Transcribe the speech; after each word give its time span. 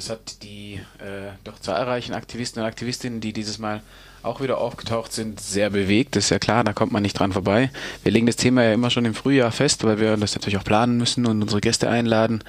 das 0.00 0.08
hat 0.08 0.42
die 0.42 0.80
äh, 0.98 1.32
doch 1.44 1.58
zahlreichen 1.58 2.14
Aktivisten 2.14 2.62
und 2.62 2.66
Aktivistinnen, 2.66 3.20
die 3.20 3.34
dieses 3.34 3.58
Mal 3.58 3.82
auch 4.22 4.40
wieder 4.40 4.56
aufgetaucht 4.56 5.12
sind, 5.12 5.40
sehr 5.40 5.68
bewegt. 5.68 6.16
Das 6.16 6.24
ist 6.24 6.30
ja 6.30 6.38
klar, 6.38 6.64
da 6.64 6.72
kommt 6.72 6.90
man 6.90 7.02
nicht 7.02 7.18
dran 7.18 7.32
vorbei. 7.32 7.70
Wir 8.02 8.10
legen 8.10 8.24
das 8.24 8.36
Thema 8.36 8.62
ja 8.62 8.72
immer 8.72 8.88
schon 8.88 9.04
im 9.04 9.12
Frühjahr 9.12 9.52
fest, 9.52 9.84
weil 9.84 10.00
wir 10.00 10.16
das 10.16 10.34
natürlich 10.34 10.56
auch 10.56 10.64
planen 10.64 10.96
müssen 10.96 11.26
und 11.26 11.42
unsere 11.42 11.60
Gäste 11.60 11.90
einladen. 11.90 12.42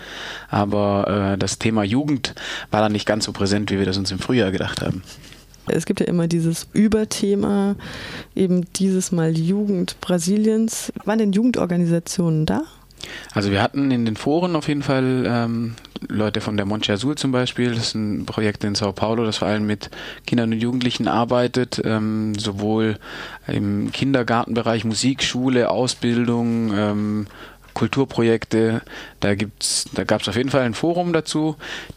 Aber 0.50 1.34
äh, 1.34 1.38
das 1.38 1.60
Thema 1.60 1.84
Jugend 1.84 2.36
war 2.72 2.80
dann 2.80 2.94
nicht 2.94 3.06
ganz 3.06 3.26
so 3.26 3.34
präsent, 3.34 3.70
wie 3.70 3.80
wir 3.80 3.86
das 3.86 3.98
uns 3.98 4.12
im 4.12 4.20
Frühjahr 4.20 4.52
gedacht 4.52 4.82
haben. 4.82 5.04
Es 5.68 5.86
gibt 5.86 6.00
ja 6.00 6.06
immer 6.06 6.30
dieses 6.30 6.68
Überthema, 6.72 7.76
eben 8.34 8.66
dieses 8.78 9.12
Mal 9.12 9.38
Jugend 9.38 10.00
Brasiliens. 10.00 10.94
Waren 11.04 11.20
denn 11.20 11.34
Jugendorganisationen 11.34 12.46
da? 12.46 12.64
Also 13.34 13.52
wir 13.52 13.62
hatten 13.62 13.92
in 13.92 14.06
den 14.06 14.16
Foren 14.16 14.56
auf 14.56 14.70
jeden 14.70 14.84
Fall 14.84 15.26
ähm, 15.28 15.76
Leute 16.12 16.42
von 16.42 16.58
der 16.58 16.66
Monte 16.66 16.92
Azul 16.92 17.16
zum 17.16 17.32
Beispiel, 17.32 17.70
das 17.74 17.88
ist 17.88 17.96
ein 17.96 18.26
Projekt 18.26 18.64
in 18.64 18.76
Sao 18.76 18.92
Paulo, 18.92 19.26
das 19.26 19.38
vor 19.38 19.48
allem 19.48 19.66
mit 19.66 19.90
Kindern 20.28 20.52
und 20.52 20.60
Jugendlichen 20.60 21.08
arbeitet, 21.08 21.82
ähm, 21.84 22.36
sowohl 22.38 22.98
im 23.48 23.92
Kindergartenbereich, 23.92 24.84
Musik, 24.84 25.24
Schule, 25.24 25.70
Ausbildung, 25.70 26.74
ähm, 26.76 27.28
Kulturprojekte. 27.74 28.82
Da 29.20 29.36
gibt's, 29.36 29.86
da 29.94 30.04
gab 30.04 30.22
es 30.22 30.30
auf 30.30 30.36
jeden 30.36 30.50
Fall 30.50 30.62
ein 30.62 30.74
Forum 30.74 31.14
dazu. 31.14 31.56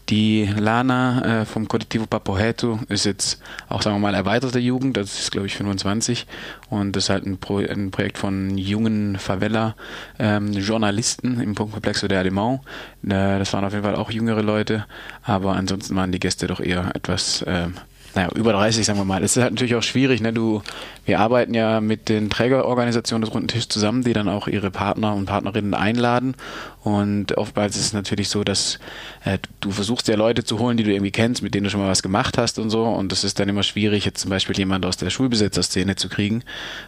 Die 0.09 0.48
Lana 0.59 1.42
äh, 1.42 1.47
vom 1.47 1.69
Colectivo 1.69 2.06
Papoheto 2.06 2.80
ist 2.88 3.05
jetzt 3.05 3.41
auch, 3.69 3.83
sagen 3.83 3.97
wir 3.97 4.00
mal, 4.00 4.14
erweiterte 4.14 4.59
Jugend, 4.59 4.97
das 4.97 5.19
ist 5.19 5.33
glaube 5.33 5.47
ich 5.47 5.56
25 5.56 6.27
und 6.70 6.97
das 6.97 7.05
ist 7.05 7.10
halt 7.10 7.27
ein, 7.27 7.37
Pro 7.38 7.59
ein 7.59 7.91
Projekt 7.91 8.16
von 8.19 8.56
jungen 8.59 9.19
Favela-Journalisten 9.19 11.34
ähm, 11.34 11.41
im 11.41 11.55
Punktkomplexo 11.55 12.09
de 12.09 12.19
Alemão. 12.19 12.61
Äh, 13.02 13.38
das 13.38 13.52
waren 13.52 13.64
auf 13.64 13.72
jeden 13.72 13.84
Fall 13.84 13.97
auch 13.97 14.11
jüngere 14.11 14.42
Leute, 14.42 14.86
aber 15.22 15.56
ansonsten 15.56 15.97
waren 15.97 16.12
die 16.12 16.20
Gäste 16.20 16.47
doch 16.47 16.61
eher 16.61 16.95
etwas 16.95 17.42
äh, 17.42 17.69
naja, 18.15 18.29
über 18.35 18.53
30, 18.53 18.87
sagen 18.87 18.99
wir 18.99 19.05
mal. 19.05 19.23
Es 19.25 19.37
ist 19.37 19.43
halt 19.43 19.55
natürlich 19.55 19.75
auch 19.75 19.83
schwierig, 19.83 20.20
ne? 20.20 20.33
Du, 20.33 20.62
wir 21.05 21.19
arbeiten 21.19 21.53
ja 21.53 21.81
mit 21.81 22.09
den 22.09 22.31
Trägerorganisationen 22.31 23.23
des 23.25 23.34
Runden 23.34 23.48
Tisch 23.48 23.69
zusammen, 23.69 24.05
die 24.05 24.12
dann 24.12 24.29
auch 24.29 24.47
ihre 24.47 24.71
Partner 24.71 25.15
und 25.15 25.27
Partnerinnen 25.27 25.75
einladen. 25.75 26.37
Und 26.83 27.37
oftmals 27.37 27.77
ist 27.77 27.87
es 27.87 27.93
natürlich 27.93 28.29
so, 28.29 28.45
dass 28.45 28.79
äh, 29.25 29.39
du 29.61 29.71
versuchst 29.73 30.06
ja 30.06 30.17
Leute 30.17 30.45
zu 30.45 30.59
holen, 30.59 30.77
die 30.77 30.84
du 30.84 30.93
irgendwie 30.93 31.11
kennst, 31.11 31.43
mit 31.43 31.55
denen 31.55 31.65
du 31.65 31.71
schon 31.71 31.81
mal 31.81 31.89
was 31.89 32.03
gemacht 32.03 32.39
hast 32.39 32.59
und 32.59 32.71
so. 32.71 32.84
Und 32.84 33.11
das 33.11 33.25
ist 33.25 33.41
dann 33.41 33.48
immer 33.48 33.65
schwierig, 33.65 34.05
jetzt 34.05 34.21
zum 34.21 34.31
Beispiel 34.31 34.56
jemand 34.56 34.87
aus 34.87 34.97
der 34.97 35.11
Schulbesetzerszene 35.11 35.97
zu 35.97 36.09
kriegen, 36.09 36.45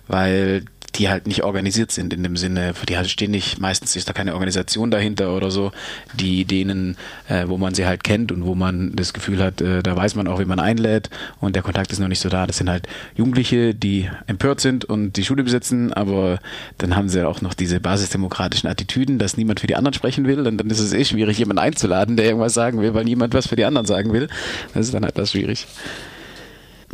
weil 0.07 0.65
die 0.99 1.09
halt 1.09 1.27
nicht 1.27 1.43
organisiert 1.45 1.91
sind 1.91 2.13
in 2.13 2.23
dem 2.23 2.37
Sinne, 2.37 2.73
die 2.89 2.97
halt 2.97 3.11
stehen 3.11 3.31
nicht, 3.31 3.61
meistens 3.61 3.97
ist 3.97 4.09
da 4.09 4.13
keine 4.13 4.35
Organisation 4.35 4.91
dahinter 4.91 5.37
oder 5.37 5.51
so, 5.51 5.73
die 6.15 6.45
denen, 6.45 6.97
äh, 7.29 7.45
wo 7.47 7.59
man 7.59 7.75
sie 7.75 7.87
halt 7.87 8.05
kennt 8.05 8.33
und 8.33 8.45
wo 8.45 8.55
man 8.55 8.95
das 8.95 9.13
Gefühl 9.13 9.43
hat, 9.43 9.61
äh, 9.61 9.83
da 9.83 9.97
weiß 9.97 10.15
man 10.15 10.29
auch, 10.29 10.41
wie 10.41 10.45
man 10.45 10.61
einlädt 10.61 11.11
und 11.41 11.55
der 11.55 11.63
Kontakt 11.63 11.93
ist 11.93 11.99
noch 11.99 12.09
nicht 12.09 12.21
so 12.21 12.29
da. 12.29 12.47
Das 12.47 12.59
sind 12.59 12.71
halt 12.71 12.89
Jugendliche, 13.15 13.75
die 13.75 14.09
empört 14.27 14.61
sind 14.61 14.85
und 14.85 15.17
die 15.17 15.25
Schule 15.25 15.45
besetzen, 15.45 15.93
aber 15.93 16.39
dann 16.79 16.97
haben 16.97 17.09
sie 17.09 17.27
auch 17.27 17.41
noch 17.43 17.55
diese 17.55 17.81
basisdemokratischen 17.81 18.69
Attitüden, 18.69 19.19
dass 19.19 19.37
niemand 19.37 19.61
für 19.61 19.67
die 19.67 19.77
anderen 19.77 19.95
sprechen 19.95 20.27
will 20.27 20.47
und 20.47 20.59
dann 20.59 20.71
ist 20.71 20.81
es 20.81 20.93
eh 20.93 21.05
schwierig, 21.05 21.39
jemanden 21.39 21.61
einzuladen, 21.61 22.17
der 22.17 22.27
irgendwas 22.27 22.55
sagen 22.55 22.81
will, 22.81 22.95
weil 22.95 23.05
niemand 23.05 23.35
was 23.35 23.47
für 23.47 23.57
die 23.57 23.65
anderen 23.65 23.87
sagen 23.87 24.13
will. 24.13 24.29
Das 24.75 24.87
ist 24.87 24.95
dann 24.95 25.05
etwas 25.05 25.33
schwierig 25.33 25.67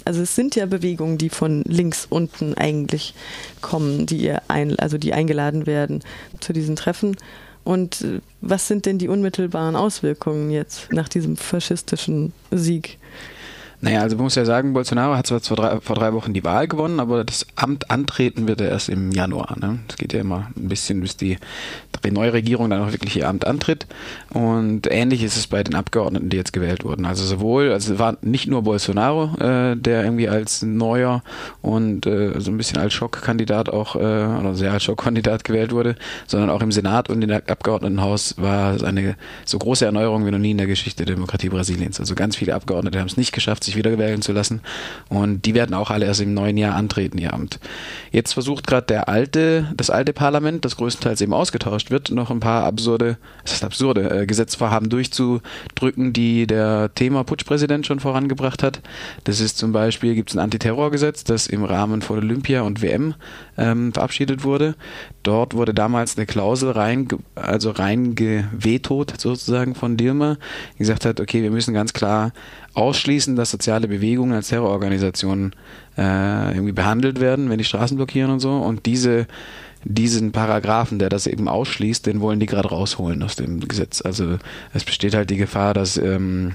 also 0.05 0.23
es 0.23 0.35
sind 0.35 0.57
ja 0.57 0.67
Bewegungen, 0.67 1.19
die 1.19 1.29
von 1.29 1.63
links 1.63 2.07
unten 2.09 2.55
eigentlich 2.55 3.15
kommen, 3.61 4.07
die 4.07 4.19
ihr 4.19 4.43
ein, 4.49 4.79
also 4.79 4.99
die 4.99 5.13
eingeladen 5.13 5.67
werden 5.67 6.03
zu 6.41 6.53
diesen 6.53 6.77
Treffen. 6.77 7.17
Und 7.65 8.03
äh, 8.03 8.21
was 8.41 8.69
sind 8.69 8.87
denn 8.87 8.99
die 8.99 9.09
unmittelbaren 9.09 9.77
Auswirkungen 9.77 10.51
jetzt 10.51 10.93
nach 10.93 11.09
diesem 11.09 11.37
faschistischen 11.37 12.33
Sieg? 12.51 12.99
Naja, 13.83 14.01
also 14.01 14.15
man 14.15 14.25
muss 14.25 14.37
ja 14.37 14.45
sagen, 14.45 14.75
Bolsonaro 14.75 15.17
hat 15.17 15.27
zwar 15.27 15.41
vor 15.41 15.57
drei, 15.57 15.81
vor 15.81 15.97
drei 15.97 16.13
Wochen 16.13 16.33
die 16.33 16.45
Wahl 16.45 16.69
gewonnen, 16.69 17.01
aber 17.01 17.25
das 17.25 17.45
Amt 17.57 17.91
antreten 17.91 18.47
wird 18.47 18.61
er 18.61 18.69
erst 18.69 18.89
im 18.89 19.11
Januar. 19.11 19.57
Ne? 19.59 19.81
Das 19.89 19.97
geht 19.97 20.13
ja 20.13 20.21
immer 20.21 20.53
ein 20.57 20.69
bisschen, 20.69 21.01
bis 21.01 21.17
die, 21.17 21.37
neue 22.11 22.33
Regierung 22.33 22.71
dann 22.71 22.83
auch 22.83 22.93
wirklich 22.93 23.17
ihr 23.17 23.29
Amt 23.29 23.47
antritt. 23.47 23.87
Und 24.33 24.91
ähnlich 24.91 25.23
ist 25.23 25.37
es 25.37 25.47
bei 25.47 25.63
den 25.63 25.75
Abgeordneten, 25.75 26.31
die 26.31 26.37
jetzt 26.37 26.53
gewählt 26.53 26.85
wurden. 26.85 27.07
Also 27.07 27.25
sowohl, 27.25 27.73
also 27.73 27.95
es 27.95 27.99
war 27.99 28.17
nicht 28.23 28.49
nur 28.49 28.63
Bolsonaro, 28.63 29.37
äh, 29.41 29.77
der 29.77 30.05
irgendwie 30.05 30.29
als 30.29 30.63
neuer 30.63 31.23
und 31.61 32.07
äh, 32.07 32.41
so 32.41 32.51
ein 32.51 32.57
bisschen 32.57 32.79
als 32.79 32.93
Schockkandidat 32.93 33.69
auch, 33.69 33.97
äh, 33.97 33.99
oder 33.99 34.55
sehr 34.55 34.73
als 34.73 34.85
Schockkandidat 34.85 35.45
gewählt 35.45 35.73
wurde, 35.73 35.97
sondern 36.27 36.51
auch 36.51 36.63
im 36.63 36.73
Senat 36.73 37.09
und 37.09 37.23
im 37.23 37.31
Abgeordnetenhaus 37.31 38.35
war 38.39 38.75
es 38.75 38.83
eine 38.83 39.17
so 39.45 39.59
große 39.59 39.85
Erneuerung 39.85 40.27
wie 40.27 40.31
noch 40.31 40.39
nie 40.39 40.53
in 40.53 40.59
der 40.59 40.67
Geschichte 40.67 41.05
der 41.05 41.15
Demokratie 41.15 41.49
Brasiliens. 41.49 42.01
Also 42.01 42.15
ganz 42.15 42.37
viele 42.37 42.55
Abgeordnete 42.55 42.99
haben 42.99 43.07
es 43.07 43.17
nicht 43.17 43.33
geschafft, 43.33 43.65
sich 43.65 43.72
sich 43.73 43.79
wiedergewählen 43.79 44.23
zu 44.23 44.33
lassen. 44.33 44.61
Und 45.09 45.45
die 45.45 45.55
werden 45.55 45.75
auch 45.75 45.91
alle 45.91 46.07
erst 46.07 46.21
im 46.21 46.35
neuen 46.35 46.57
Jahr 46.57 46.75
antreten, 46.75 47.19
ihr 47.19 47.33
Amt. 47.33 47.59
Jetzt 48.11 48.33
versucht 48.33 48.67
gerade 48.67 48.87
der 48.87 49.09
alte, 49.09 49.73
das 49.77 49.91
alte 49.91 50.13
Parlament, 50.13 50.65
das 50.65 50.77
größtenteils 50.77 51.21
eben 51.21 51.33
ausgetauscht 51.33 51.91
wird, 51.91 52.11
noch 52.11 52.31
ein 52.31 52.41
paar 52.41 52.65
absurde, 52.65 53.17
das 53.45 53.55
ist 53.55 53.65
absurde, 53.65 54.23
äh, 54.23 54.27
Gesetzvorhaben 54.27 54.89
durchzudrücken, 54.89 56.13
die 56.13 56.47
der 56.47 56.91
Thema 56.95 57.25
Putschpräsident 57.25 57.87
schon 57.87 58.01
vorangebracht 58.01 58.63
hat. 58.63 58.81
Das 59.25 59.41
ist 59.41 59.59
zum 59.59 59.73
Beispiel, 59.73 60.15
gibt 60.15 60.31
es 60.31 60.37
ein 60.37 60.41
Antiterrorgesetz, 60.41 61.25
das 61.25 61.47
im 61.47 61.65
Rahmen 61.65 62.03
von 62.03 62.19
Olympia 62.19 62.63
und 62.63 62.83
WM 62.83 63.15
ähm, 63.57 63.93
verabschiedet 63.93 64.45
wurde. 64.45 64.75
Dort 65.23 65.55
wurde 65.55 65.73
damals 65.75 66.17
eine 66.17 66.27
Klausel 66.27 66.73
rein, 66.73 67.09
also 67.35 67.71
rein 67.71 68.15
gewetot 68.15 69.15
sozusagen 69.19 69.75
von 69.75 69.97
Dilma, 69.97 70.37
die 70.75 70.79
gesagt 70.79 71.05
hat, 71.05 71.21
okay, 71.21 71.43
wir 71.43 71.51
müssen 71.51 71.75
ganz 71.75 71.93
klar 71.93 72.33
ausschließen, 72.75 73.37
dass 73.37 73.51
soziale 73.51 73.89
Bewegungen 73.89 74.33
als 74.33 74.49
Terrororganisationen 74.49 75.55
äh, 75.99 76.53
irgendwie 76.53 76.73
behandelt 76.73 77.21
werden, 77.21 77.51
wenn 77.51 77.59
die 77.59 77.65
Straßen 77.65 77.97
blockieren 77.97 78.31
und 78.31 78.41
so. 78.41 78.53
Und 78.53 78.87
diese 78.87 79.27
diesen 79.85 80.33
Paragraphen, 80.33 80.99
der 80.99 81.09
das 81.09 81.27
eben 81.27 81.49
ausschließt, 81.49 82.07
den 82.07 82.21
wollen 82.21 82.41
die 82.41 82.47
gerade 82.47 82.69
rausholen 82.69 83.23
aus 83.23 83.37
dem 83.37 83.61
Gesetz. 83.61 84.03
Also 84.03 84.39
es 84.73 84.85
besteht 84.85 85.15
halt 85.15 85.31
die 85.31 85.37
Gefahr, 85.37 85.75
dass 85.75 85.97
ähm, 85.97 86.55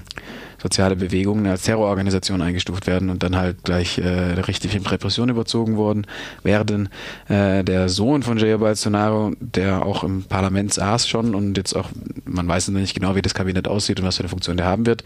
soziale 0.60 0.96
Bewegungen 0.96 1.46
als 1.46 1.62
Terrororganisation 1.62 2.42
eingestuft 2.42 2.86
werden 2.86 3.10
und 3.10 3.22
dann 3.22 3.36
halt 3.36 3.62
gleich 3.64 3.98
äh, 3.98 4.40
richtig 4.40 4.74
in 4.74 4.84
Repression 4.84 5.28
überzogen 5.28 5.76
worden 5.76 6.06
werden. 6.42 6.88
Äh, 7.28 7.62
der 7.64 7.88
Sohn 7.88 8.22
von 8.22 8.38
Jair 8.38 8.58
Bolsonaro, 8.58 9.32
der 9.40 9.86
auch 9.86 10.02
im 10.02 10.24
Parlament 10.24 10.74
saß 10.74 11.08
schon 11.08 11.34
und 11.34 11.56
jetzt 11.56 11.74
auch, 11.74 11.90
man 12.24 12.48
weiß 12.48 12.68
nicht 12.68 12.94
genau, 12.94 13.14
wie 13.14 13.22
das 13.22 13.34
Kabinett 13.34 13.68
aussieht 13.68 14.00
und 14.00 14.06
was 14.06 14.16
für 14.16 14.22
eine 14.22 14.28
Funktion 14.28 14.56
der 14.56 14.66
haben 14.66 14.86
wird, 14.86 15.04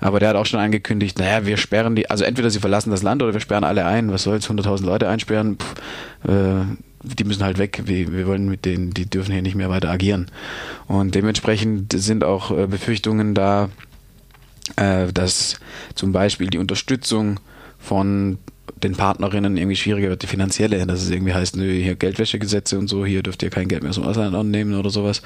aber 0.00 0.20
der 0.20 0.30
hat 0.30 0.36
auch 0.36 0.46
schon 0.46 0.60
angekündigt, 0.60 1.18
naja, 1.18 1.44
wir 1.44 1.56
sperren 1.58 1.96
die, 1.96 2.08
also 2.08 2.24
entweder 2.24 2.50
sie 2.50 2.60
verlassen 2.60 2.90
das 2.90 3.02
Land 3.02 3.22
oder 3.22 3.34
wir 3.34 3.40
sperren 3.40 3.64
alle 3.64 3.84
ein. 3.84 4.10
Was 4.10 4.22
soll's, 4.22 4.48
100.000 4.48 4.84
Leute 4.84 5.08
einsperren? 5.08 5.58
Pff, 5.58 5.74
äh, 6.28 6.64
die 7.04 7.24
müssen 7.24 7.44
halt 7.44 7.58
weg. 7.58 7.82
Wir, 7.84 8.12
wir 8.12 8.26
wollen 8.26 8.48
mit 8.48 8.64
denen, 8.64 8.92
die 8.92 9.06
dürfen 9.06 9.32
hier 9.32 9.42
nicht 9.42 9.54
mehr 9.54 9.70
weiter 9.70 9.90
agieren. 9.90 10.26
Und 10.86 11.14
dementsprechend 11.14 11.92
sind 11.92 12.24
auch 12.24 12.50
äh, 12.50 12.66
Befürchtungen 12.66 13.34
da, 13.34 13.68
äh, 14.76 15.12
dass 15.12 15.60
zum 15.94 16.12
Beispiel 16.12 16.48
die 16.48 16.58
Unterstützung 16.58 17.40
von 17.78 18.38
den 18.82 18.94
Partnerinnen 18.94 19.56
irgendwie 19.56 19.76
schwieriger 19.76 20.08
wird, 20.08 20.22
die 20.22 20.26
finanzielle, 20.26 20.86
dass 20.86 21.02
es 21.02 21.10
irgendwie 21.10 21.34
heißt, 21.34 21.56
nö, 21.56 21.70
hier 21.70 21.94
Geldwäschegesetze 21.94 22.78
und 22.78 22.88
so, 22.88 23.04
hier 23.04 23.22
dürft 23.22 23.42
ihr 23.42 23.50
kein 23.50 23.68
Geld 23.68 23.82
mehr 23.82 23.90
aus 23.90 23.96
dem 23.96 24.04
Ausland 24.04 24.34
annehmen 24.34 24.74
oder 24.74 24.90
sowas. 24.90 25.22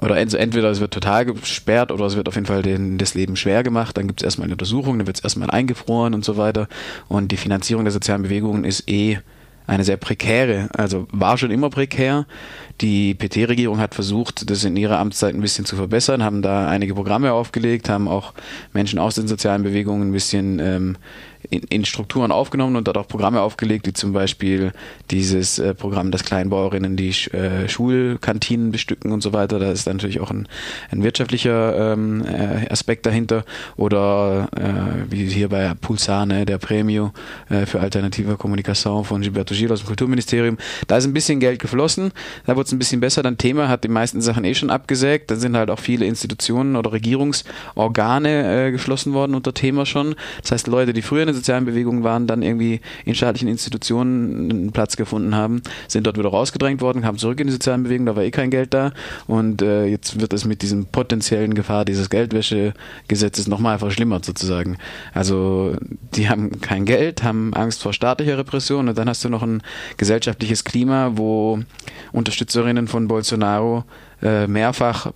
Oder 0.00 0.16
entweder 0.16 0.70
es 0.70 0.80
wird 0.80 0.94
total 0.94 1.26
gesperrt 1.26 1.90
oder 1.90 2.06
es 2.06 2.16
wird 2.16 2.28
auf 2.28 2.34
jeden 2.34 2.46
Fall 2.46 2.62
den, 2.62 2.98
das 2.98 3.14
Leben 3.14 3.36
schwer 3.36 3.62
gemacht, 3.62 3.96
dann 3.96 4.06
gibt 4.06 4.20
es 4.20 4.24
erstmal 4.24 4.44
eine 4.44 4.54
Untersuchung, 4.54 4.98
dann 4.98 5.06
wird 5.06 5.18
es 5.18 5.24
erstmal 5.24 5.50
eingefroren 5.50 6.14
und 6.14 6.24
so 6.24 6.36
weiter. 6.36 6.68
Und 7.08 7.32
die 7.32 7.36
Finanzierung 7.36 7.84
der 7.84 7.92
sozialen 7.92 8.22
Bewegungen 8.22 8.64
ist 8.64 8.88
eh 8.88 9.18
eine 9.68 9.84
sehr 9.84 9.98
prekäre, 9.98 10.68
also 10.72 11.06
war 11.12 11.36
schon 11.36 11.50
immer 11.50 11.68
prekär. 11.68 12.26
Die 12.80 13.14
PT-Regierung 13.14 13.78
hat 13.78 13.94
versucht, 13.94 14.50
das 14.50 14.64
in 14.64 14.76
ihrer 14.76 14.98
Amtszeit 14.98 15.34
ein 15.34 15.42
bisschen 15.42 15.66
zu 15.66 15.76
verbessern, 15.76 16.24
haben 16.24 16.40
da 16.40 16.68
einige 16.68 16.94
Programme 16.94 17.32
aufgelegt, 17.32 17.90
haben 17.90 18.08
auch 18.08 18.32
Menschen 18.72 18.98
aus 18.98 19.16
den 19.16 19.28
sozialen 19.28 19.62
Bewegungen 19.62 20.08
ein 20.08 20.12
bisschen 20.12 20.58
ähm, 20.58 20.96
in, 21.50 21.62
in 21.68 21.84
Strukturen 21.84 22.32
aufgenommen 22.32 22.76
und 22.76 22.86
dort 22.86 22.98
auch 22.98 23.08
Programme 23.08 23.40
aufgelegt, 23.40 23.86
wie 23.86 23.92
zum 23.92 24.12
Beispiel 24.12 24.72
dieses 25.10 25.58
äh, 25.58 25.74
Programm, 25.74 26.10
dass 26.10 26.24
Kleinbauerinnen 26.24 26.96
die 26.96 27.10
äh, 27.32 27.68
Schulkantinen 27.68 28.70
bestücken 28.70 29.12
und 29.12 29.22
so 29.22 29.32
weiter. 29.32 29.58
Da 29.58 29.70
ist 29.70 29.86
natürlich 29.86 30.20
auch 30.20 30.30
ein, 30.30 30.48
ein 30.90 31.02
wirtschaftlicher 31.02 31.92
ähm, 31.92 32.24
äh, 32.24 32.68
Aspekt 32.70 33.06
dahinter. 33.06 33.44
Oder 33.76 34.48
äh, 34.56 35.10
wie 35.10 35.26
hier 35.26 35.48
bei 35.48 35.72
Pulsane, 35.74 36.44
der 36.46 36.58
Premio 36.58 37.12
äh, 37.48 37.66
für 37.66 37.80
alternative 37.80 38.36
Kommunikation 38.36 39.04
von 39.04 39.22
Gilberto 39.22 39.54
Gil 39.54 39.72
aus 39.72 39.80
dem 39.80 39.86
Kulturministerium. 39.86 40.58
Da 40.86 40.96
ist 40.96 41.04
ein 41.04 41.12
bisschen 41.12 41.40
Geld 41.40 41.60
geflossen, 41.60 42.12
da 42.46 42.56
wurde 42.56 42.66
es 42.66 42.72
ein 42.72 42.78
bisschen 42.78 43.00
besser. 43.00 43.22
Dann 43.22 43.38
Thema 43.38 43.68
hat 43.68 43.84
die 43.84 43.88
meisten 43.88 44.20
Sachen 44.20 44.44
eh 44.44 44.54
schon 44.54 44.70
abgesägt. 44.70 45.30
Da 45.30 45.36
sind 45.36 45.56
halt 45.56 45.70
auch 45.70 45.78
viele 45.78 46.06
Institutionen 46.06 46.76
oder 46.76 46.92
Regierungsorgane 46.92 48.66
äh, 48.66 48.70
geschlossen 48.70 49.12
worden 49.12 49.34
unter 49.34 49.54
Thema 49.54 49.86
schon. 49.86 50.14
Das 50.42 50.52
heißt, 50.52 50.66
Leute, 50.66 50.92
die 50.92 51.02
früher 51.02 51.22
in 51.22 51.28
den 51.28 51.37
sozialen 51.38 51.64
Bewegungen 51.64 52.04
waren, 52.04 52.26
dann 52.26 52.42
irgendwie 52.42 52.80
in 53.04 53.14
staatlichen 53.14 53.48
Institutionen 53.48 54.50
einen 54.50 54.72
Platz 54.72 54.96
gefunden 54.96 55.34
haben, 55.34 55.62
sind 55.88 56.06
dort 56.06 56.18
wieder 56.18 56.28
rausgedrängt 56.28 56.80
worden, 56.80 57.02
kamen 57.02 57.18
zurück 57.18 57.40
in 57.40 57.46
die 57.46 57.52
sozialen 57.52 57.84
Bewegungen, 57.84 58.06
da 58.06 58.16
war 58.16 58.22
eh 58.22 58.30
kein 58.30 58.50
Geld 58.50 58.74
da 58.74 58.92
und 59.26 59.62
äh, 59.62 59.86
jetzt 59.86 60.20
wird 60.20 60.32
es 60.32 60.44
mit 60.44 60.62
diesem 60.62 60.86
potenziellen 60.86 61.54
Gefahr 61.54 61.84
dieses 61.84 62.10
Geldwäschegesetzes 62.10 63.48
nochmal 63.48 63.78
verschlimmert 63.78 64.24
sozusagen. 64.24 64.76
Also 65.14 65.76
die 66.14 66.28
haben 66.28 66.60
kein 66.60 66.84
Geld, 66.84 67.22
haben 67.22 67.54
Angst 67.54 67.82
vor 67.82 67.92
staatlicher 67.92 68.38
Repression 68.38 68.88
und 68.88 68.98
dann 68.98 69.08
hast 69.08 69.24
du 69.24 69.28
noch 69.28 69.42
ein 69.42 69.62
gesellschaftliches 69.96 70.64
Klima, 70.64 71.12
wo 71.14 71.60
Unterstützerinnen 72.12 72.88
von 72.88 73.08
Bolsonaro 73.08 73.84
äh, 74.22 74.46
mehrfach 74.46 75.12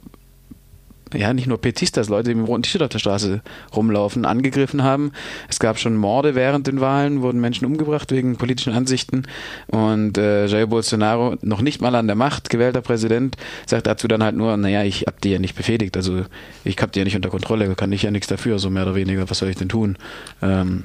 ja, 1.14 1.32
nicht 1.32 1.46
nur 1.46 1.58
Petistas, 1.58 2.08
Leute, 2.08 2.30
die 2.30 2.34
mit 2.34 2.48
roten 2.48 2.62
T-Shirt 2.62 2.82
auf 2.82 2.88
der 2.88 2.98
Straße 2.98 3.42
rumlaufen, 3.74 4.24
angegriffen 4.24 4.82
haben. 4.82 5.12
Es 5.48 5.58
gab 5.58 5.78
schon 5.78 5.96
Morde 5.96 6.34
während 6.34 6.66
den 6.66 6.80
Wahlen, 6.80 7.22
wurden 7.22 7.40
Menschen 7.40 7.66
umgebracht 7.66 8.10
wegen 8.10 8.36
politischen 8.36 8.72
Ansichten. 8.72 9.22
Und 9.68 10.18
äh, 10.18 10.46
Jair 10.46 10.66
Bolsonaro, 10.66 11.36
noch 11.42 11.62
nicht 11.62 11.80
mal 11.80 11.94
an 11.94 12.06
der 12.06 12.16
Macht, 12.16 12.50
gewählter 12.50 12.80
Präsident, 12.80 13.36
sagt 13.66 13.86
dazu 13.86 14.08
dann 14.08 14.22
halt 14.22 14.36
nur, 14.36 14.56
naja, 14.56 14.82
ich 14.82 15.02
hab 15.02 15.20
die 15.20 15.30
ja 15.30 15.38
nicht 15.38 15.56
befehligt, 15.56 15.96
also 15.96 16.24
ich 16.64 16.76
hab 16.78 16.92
die 16.92 17.00
ja 17.00 17.04
nicht 17.04 17.16
unter 17.16 17.30
Kontrolle, 17.30 17.74
kann 17.74 17.92
ich 17.92 18.02
ja 18.02 18.10
nichts 18.10 18.28
dafür, 18.28 18.58
so 18.58 18.70
mehr 18.70 18.84
oder 18.84 18.94
weniger, 18.94 19.28
was 19.28 19.38
soll 19.38 19.48
ich 19.48 19.56
denn 19.56 19.68
tun? 19.68 19.96
Ähm, 20.40 20.84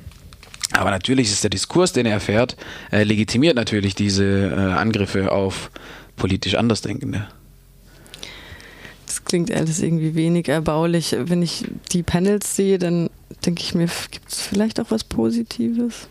aber 0.74 0.92
natürlich 0.92 1.28
ist 1.32 1.44
der 1.44 1.50
Diskurs, 1.50 1.94
den 1.94 2.06
er 2.06 2.20
fährt, 2.20 2.58
äh, 2.92 3.04
legitimiert 3.04 3.56
natürlich 3.56 3.96
diese 3.96 4.26
äh, 4.26 4.74
Angriffe 4.74 5.32
auf 5.32 5.72
politisch 6.18 6.56
Andersdenkende 6.56 7.28
klingt 9.26 9.52
alles 9.52 9.82
irgendwie 9.82 10.16
wenig 10.16 10.50
erbaulich. 10.50 11.16
Wenn 11.18 11.42
ich 11.42 11.66
die 11.92 12.04
Panels 12.04 12.56
sehe, 12.56 12.78
dann 12.78 13.10
denke 13.46 13.62
ich 13.62 13.74
mir, 13.76 13.88
gibt 14.12 14.32
es 14.32 14.42
vielleicht 14.42 14.80
auch 14.80 14.90
was 14.92 15.04
Positives? 15.04 16.08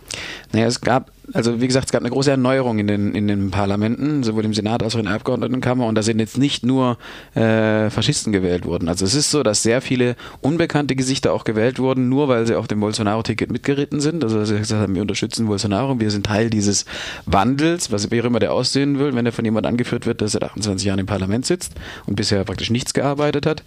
Naja, 0.52 0.66
es 0.66 0.80
gab 0.80 1.10
also 1.32 1.60
wie 1.60 1.66
gesagt, 1.66 1.86
es 1.86 1.92
gab 1.92 2.02
eine 2.02 2.10
große 2.10 2.30
Erneuerung 2.30 2.78
in 2.78 2.86
den, 2.86 3.14
in 3.14 3.26
den 3.26 3.50
Parlamenten, 3.50 4.22
sowohl 4.22 4.44
im 4.44 4.54
Senat 4.54 4.82
als 4.82 4.94
auch 4.94 5.00
in 5.00 5.06
der 5.06 5.14
Abgeordnetenkammer. 5.14 5.86
Und 5.86 5.96
da 5.96 6.02
sind 6.02 6.20
jetzt 6.20 6.38
nicht 6.38 6.64
nur 6.64 6.98
äh, 7.34 7.90
Faschisten 7.90 8.32
gewählt 8.32 8.64
worden. 8.64 8.88
Also 8.88 9.04
es 9.04 9.14
ist 9.14 9.30
so, 9.30 9.42
dass 9.42 9.62
sehr 9.62 9.80
viele 9.80 10.16
unbekannte 10.40 10.94
Gesichter 10.94 11.32
auch 11.32 11.44
gewählt 11.44 11.78
wurden, 11.78 12.08
nur 12.08 12.28
weil 12.28 12.46
sie 12.46 12.54
auf 12.54 12.68
dem 12.68 12.80
Bolsonaro-Ticket 12.80 13.50
mitgeritten 13.50 14.00
sind. 14.00 14.22
Also 14.22 14.44
sie 14.44 14.58
gesagt 14.58 14.82
haben, 14.82 14.94
wir 14.94 15.02
unterstützen 15.02 15.46
Bolsonaro, 15.46 15.98
wir 15.98 16.10
sind 16.10 16.26
Teil 16.26 16.50
dieses 16.50 16.84
Wandels, 17.26 17.90
was 17.90 18.10
wer 18.10 18.24
immer 18.24 18.38
der 18.38 18.52
aussehen 18.52 18.98
will, 18.98 19.14
wenn 19.14 19.26
er 19.26 19.32
von 19.32 19.44
jemand 19.44 19.66
angeführt 19.66 20.06
wird, 20.06 20.20
der 20.20 20.28
seit 20.28 20.44
28 20.44 20.86
Jahren 20.86 20.98
im 20.98 21.06
Parlament 21.06 21.44
sitzt 21.44 21.74
und 22.06 22.16
bisher 22.16 22.44
praktisch 22.44 22.70
nichts 22.70 22.94
gearbeitet 22.94 23.46
hat. 23.46 23.62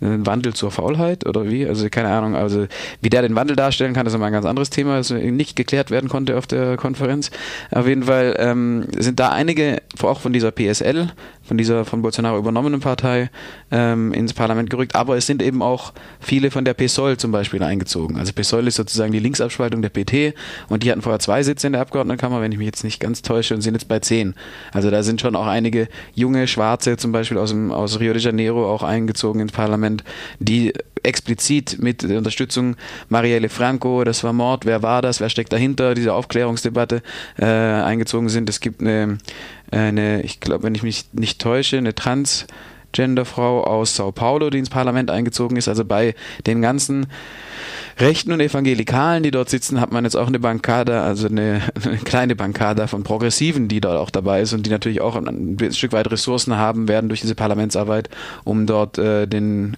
Ein 0.00 0.26
Wandel 0.26 0.54
zur 0.54 0.70
Faulheit 0.70 1.26
oder 1.26 1.48
wie? 1.50 1.66
Also 1.66 1.88
keine 1.90 2.08
Ahnung. 2.08 2.36
Also 2.36 2.66
wie 3.00 3.10
der 3.10 3.22
den 3.22 3.34
Wandel 3.34 3.56
darstellen 3.56 3.94
kann, 3.94 4.06
ist 4.06 4.14
immer 4.14 4.26
ein 4.26 4.32
ganz 4.32 4.46
anderes 4.46 4.70
Thema, 4.70 4.96
das 4.96 5.10
nicht 5.10 5.56
geklärt 5.56 5.90
werden 5.90 6.07
konnte 6.08 6.36
auf 6.36 6.46
der 6.46 6.76
Konferenz. 6.76 6.98
Konferenz. 6.98 7.30
Auf 7.70 7.86
jeden 7.86 8.04
Fall 8.04 8.34
ähm, 8.38 8.86
sind 8.96 9.20
da 9.20 9.30
einige, 9.30 9.82
auch 10.02 10.20
von 10.20 10.32
dieser 10.32 10.50
PSL, 10.50 11.08
von 11.42 11.56
dieser 11.56 11.84
von 11.84 12.02
Bolsonaro 12.02 12.38
übernommenen 12.38 12.80
Partei, 12.80 13.30
ähm, 13.70 14.12
ins 14.12 14.34
Parlament 14.34 14.70
gerückt. 14.70 14.94
Aber 14.94 15.16
es 15.16 15.26
sind 15.26 15.42
eben 15.42 15.62
auch 15.62 15.92
viele 16.20 16.50
von 16.50 16.64
der 16.64 16.74
PSOL 16.74 17.16
zum 17.16 17.30
Beispiel 17.30 17.62
eingezogen. 17.62 18.16
Also 18.16 18.32
PSOL 18.32 18.66
ist 18.66 18.76
sozusagen 18.76 19.12
die 19.12 19.18
Linksabspaltung 19.18 19.82
der 19.82 19.90
PT 19.90 20.34
und 20.68 20.82
die 20.82 20.90
hatten 20.90 21.02
vorher 21.02 21.20
zwei 21.20 21.42
Sitze 21.42 21.66
in 21.66 21.72
der 21.72 21.82
Abgeordnetenkammer, 21.82 22.40
wenn 22.40 22.52
ich 22.52 22.58
mich 22.58 22.66
jetzt 22.66 22.84
nicht 22.84 23.00
ganz 23.00 23.22
täusche, 23.22 23.54
und 23.54 23.62
sind 23.62 23.74
jetzt 23.74 23.88
bei 23.88 24.00
zehn. 24.00 24.34
Also 24.72 24.90
da 24.90 25.02
sind 25.02 25.20
schon 25.20 25.36
auch 25.36 25.46
einige 25.46 25.88
junge 26.14 26.46
Schwarze, 26.46 26.96
zum 26.96 27.12
Beispiel 27.12 27.38
aus, 27.38 27.50
dem, 27.50 27.70
aus 27.70 28.00
Rio 28.00 28.12
de 28.12 28.22
Janeiro, 28.22 28.70
auch 28.70 28.82
eingezogen 28.82 29.40
ins 29.40 29.52
Parlament, 29.52 30.04
die 30.38 30.72
explizit 31.02 31.78
mit 31.80 32.02
der 32.02 32.18
Unterstützung 32.18 32.76
Marielle 33.08 33.48
Franco, 33.48 34.04
das 34.04 34.24
war 34.24 34.32
Mord, 34.32 34.66
wer 34.66 34.82
war 34.82 35.02
das, 35.02 35.20
wer 35.20 35.28
steckt 35.28 35.52
dahinter, 35.52 35.94
diese 35.94 36.14
Aufklärungsdebatte 36.14 37.02
äh, 37.38 37.44
eingezogen 37.44 38.28
sind. 38.28 38.48
Es 38.48 38.60
gibt 38.60 38.80
eine, 38.80 39.18
eine 39.70 40.22
ich 40.22 40.40
glaube, 40.40 40.64
wenn 40.64 40.74
ich 40.74 40.82
mich 40.82 41.06
nicht 41.12 41.40
täusche, 41.40 41.78
eine 41.78 41.94
Transgenderfrau 41.94 43.64
aus 43.64 43.96
Sao 43.96 44.12
Paulo, 44.12 44.50
die 44.50 44.58
ins 44.58 44.70
Parlament 44.70 45.10
eingezogen 45.10 45.56
ist. 45.56 45.68
Also 45.68 45.84
bei 45.84 46.14
den 46.46 46.62
ganzen 46.62 47.06
Rechten 48.00 48.32
und 48.32 48.40
Evangelikalen, 48.40 49.22
die 49.22 49.30
dort 49.30 49.48
sitzen, 49.48 49.80
hat 49.80 49.90
man 49.90 50.04
jetzt 50.04 50.16
auch 50.16 50.28
eine 50.28 50.38
Bankada, 50.38 51.04
also 51.04 51.26
eine, 51.26 51.62
eine, 51.84 51.96
kleine 51.98 52.36
Bankada 52.36 52.86
von 52.86 53.02
Progressiven, 53.02 53.68
die 53.68 53.80
dort 53.80 53.96
auch 53.96 54.10
dabei 54.10 54.40
ist 54.40 54.52
und 54.52 54.64
die 54.64 54.70
natürlich 54.70 55.00
auch 55.00 55.16
ein, 55.16 55.58
Stück 55.72 55.92
weit 55.92 56.10
Ressourcen 56.10 56.56
haben 56.56 56.86
werden 56.86 57.08
durch 57.08 57.20
diese 57.20 57.34
Parlamentsarbeit, 57.34 58.08
um 58.44 58.66
dort 58.66 58.98
äh, 58.98 59.26
den 59.26 59.76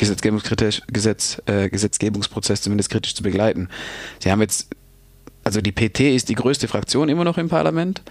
Gesetzgebungskritisch, 0.00 0.80
Gesetz, 0.90 1.42
äh, 1.44 1.68
Gesetzgebungsprozess 1.68 2.62
zumindest 2.62 2.88
kritisch 2.88 3.14
zu 3.14 3.22
begleiten. 3.22 3.68
Sie 4.18 4.32
haben 4.32 4.40
jetzt, 4.40 4.68
also 5.44 5.60
die 5.60 5.72
PT 5.72 6.00
ist 6.00 6.28
die 6.28 6.34
größte 6.34 6.68
Fraktion 6.68 7.08
immer 7.08 7.24
noch 7.24 7.38
im 7.38 7.48
Parlament. 7.48 8.02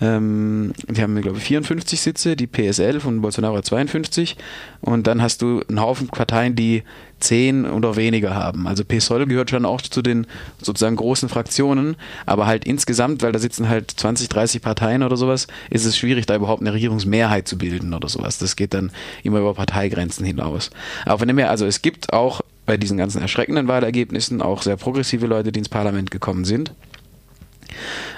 Ähm, 0.00 0.72
die 0.88 1.02
haben, 1.02 1.20
glaube 1.20 1.38
ich, 1.38 1.44
54 1.44 2.00
Sitze, 2.00 2.36
die 2.36 2.46
PSL 2.46 3.00
von 3.00 3.20
Bolsonaro 3.20 3.60
52. 3.60 4.36
Und 4.80 5.06
dann 5.06 5.20
hast 5.20 5.42
du 5.42 5.62
einen 5.68 5.80
Haufen 5.80 6.08
Parteien, 6.08 6.54
die 6.54 6.84
10 7.20 7.66
oder 7.66 7.96
weniger 7.96 8.34
haben. 8.34 8.68
Also 8.68 8.84
PSOL 8.84 9.26
gehört 9.26 9.50
schon 9.50 9.64
auch 9.64 9.80
zu 9.80 10.02
den 10.02 10.26
sozusagen 10.62 10.96
großen 10.96 11.28
Fraktionen, 11.28 11.96
aber 12.26 12.46
halt 12.46 12.64
insgesamt, 12.64 13.22
weil 13.22 13.32
da 13.32 13.40
sitzen 13.40 13.68
halt 13.68 13.90
20, 13.90 14.28
30 14.28 14.62
Parteien 14.62 15.02
oder 15.02 15.16
sowas, 15.16 15.48
ist 15.68 15.84
es 15.84 15.98
schwierig, 15.98 16.26
da 16.26 16.36
überhaupt 16.36 16.62
eine 16.62 16.72
Regierungsmehrheit 16.72 17.48
zu 17.48 17.58
bilden 17.58 17.92
oder 17.92 18.08
sowas. 18.08 18.38
Das 18.38 18.54
geht 18.54 18.72
dann 18.72 18.92
immer 19.24 19.40
über 19.40 19.54
Parteigrenzen 19.54 20.24
hinaus. 20.24 20.70
Aber 21.06 21.18
von 21.18 21.28
dem 21.28 21.38
her, 21.38 21.50
also 21.50 21.66
es 21.66 21.82
gibt 21.82 22.12
auch 22.12 22.40
bei 22.68 22.76
diesen 22.76 22.98
ganzen 22.98 23.22
erschreckenden 23.22 23.66
Wahlergebnissen 23.66 24.42
auch 24.42 24.60
sehr 24.60 24.76
progressive 24.76 25.26
Leute, 25.26 25.52
die 25.52 25.58
ins 25.58 25.70
Parlament 25.70 26.10
gekommen 26.10 26.44
sind. 26.44 26.74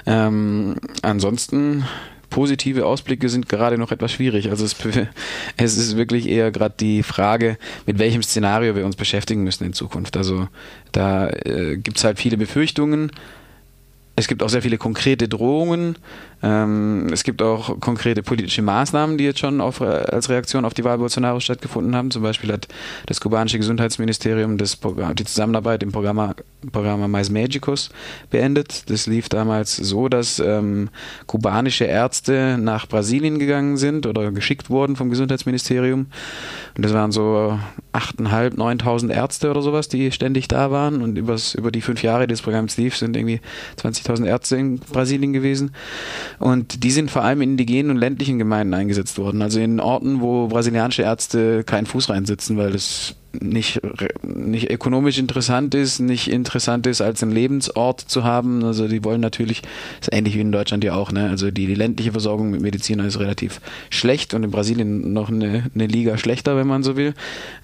Ähm, 0.06 0.75
ansonsten 1.02 1.85
positive 2.31 2.85
Ausblicke 2.85 3.29
sind 3.29 3.49
gerade 3.49 3.79
noch 3.79 3.93
etwas 3.93 4.11
schwierig. 4.11 4.50
Also 4.50 4.64
es, 4.64 4.75
es 5.56 5.79
ist 5.79 5.97
wirklich 5.97 6.29
eher 6.29 6.50
gerade 6.50 6.75
die 6.81 7.05
Frage, 7.05 7.58
mit 7.87 8.00
welchem 8.00 8.25
Szenario 8.25 8.75
wir 8.75 8.85
uns 8.85 8.97
beschäftigen 8.97 9.44
müssen 9.44 9.62
in 9.62 9.73
Zukunft. 9.73 10.17
Also 10.17 10.49
da 10.91 11.29
äh, 11.29 11.76
gibt 11.76 11.99
es 11.99 12.03
halt 12.05 12.19
viele 12.19 12.37
Befürchtungen. 12.37 13.12
Es 14.17 14.26
gibt 14.26 14.43
auch 14.43 14.49
sehr 14.49 14.62
viele 14.62 14.79
konkrete 14.79 15.29
Drohungen. 15.29 15.96
Ähm, 16.43 17.09
es 17.13 17.23
gibt 17.25 17.43
auch 17.43 17.79
konkrete 17.81 18.23
politische 18.23 18.63
Maßnahmen, 18.63 19.19
die 19.19 19.25
jetzt 19.25 19.41
schon 19.41 19.61
auf, 19.61 19.81
als 19.81 20.29
Reaktion 20.29 20.65
auf 20.65 20.75
die 20.75 20.85
Wahl 20.85 20.99
Bolsonaro 20.99 21.41
stattgefunden 21.41 21.95
haben. 21.95 22.11
Zum 22.11 22.23
Beispiel 22.23 22.53
hat 22.53 22.69
das 23.07 23.21
kubanische 23.21 23.59
Gesundheitsministerium 23.59 24.57
das 24.57 24.77
Programm, 24.77 25.15
die 25.15 25.25
Zusammenarbeit 25.25 25.83
im 25.83 25.93
Programm, 25.93 26.35
Programm 26.73 27.11
Mais 27.11 27.31
Magicus 27.31 27.91
beendet. 28.31 28.89
Das 28.91 29.07
lief 29.07 29.29
damals 29.29 29.77
so, 29.77 30.09
dass 30.09 30.39
ähm, 30.39 30.89
kubanische 31.27 31.85
Ärzte 31.85 32.57
nach 32.59 32.87
Brasilien 32.87 33.39
gegangen 33.39 33.77
sind 33.77 34.07
oder 34.07 34.31
geschickt 34.33 34.71
wurden 34.71 34.97
vom 34.97 35.11
Gesundheitsministerium. 35.11 36.07
Und 36.77 36.85
das 36.85 36.95
waren 36.95 37.13
so 37.13 37.59
8.500, 37.93 38.55
9.000 38.57 39.13
Ärzte 39.13 39.51
oder 39.51 39.63
sowas, 39.63 39.89
die 39.89 40.13
ständig 40.13 40.49
da 40.49 40.71
waren. 40.71 41.03
Und 41.03 41.19
übers, 41.19 41.55
über 41.55 41.71
die 41.71 41.81
fünf 41.81 42.03
Jahre 42.03 42.27
des 42.27 42.41
Programms 42.43 42.77
lief, 42.77 42.97
sind 42.97 43.17
irgendwie 43.17 43.41
20.000 43.79 44.27
Ärzte 44.27 44.56
in 44.56 44.79
Brasilien 44.79 45.32
gewesen. 45.32 45.73
Und 46.41 46.85
die 46.85 46.91
sind 46.91 47.11
vor 47.11 47.23
allem 47.23 47.43
in 47.43 47.51
indigenen 47.51 47.91
und 47.91 47.99
ländlichen 47.99 48.39
Gemeinden 48.39 48.73
eingesetzt 48.73 49.19
worden. 49.19 49.43
Also 49.43 49.61
in 49.61 49.79
Orten, 49.79 50.23
wo 50.23 50.49
brasilianische 50.49 51.03
Ärzte 51.03 51.65
keinen 51.65 51.85
Fuß 51.85 52.09
reinsitzen, 52.09 52.56
weil 52.56 52.75
es 52.75 53.15
nicht, 53.39 53.81
nicht 54.22 54.70
ökonomisch 54.70 55.19
interessant 55.19 55.75
ist, 55.75 56.01
nicht 56.01 56.31
interessant 56.31 56.87
ist, 56.87 57.01
als 57.01 57.22
einen 57.22 57.32
Lebensort 57.32 58.01
zu 58.01 58.25
haben. 58.25 58.65
Also 58.65 58.89
die 58.89 59.05
wollen 59.05 59.20
natürlich, 59.20 59.63
ist 60.01 60.13
ähnlich 60.13 60.34
wie 60.34 60.41
in 60.41 60.53
Deutschland 60.53 60.84
ja 60.84 60.94
auch, 60.94 61.13
ne? 61.13 61.31
Also 61.31 61.51
die, 61.51 61.67
die 61.67 61.75
ländliche 61.75 62.13
Versorgung 62.13 62.51
mit 62.51 62.60
Medizinern 62.60 63.06
ist 63.06 63.20
relativ 63.20 63.60
schlecht 63.91 64.34
und 64.34 64.43
in 64.43 64.51
Brasilien 64.51 65.13
noch 65.13 65.29
eine, 65.29 65.65
eine 65.75 65.87
Liga 65.87 66.19
schlechter, 66.19 66.56
wenn 66.56 66.67
man 66.67 66.82
so 66.82 66.96
will. 66.96 67.15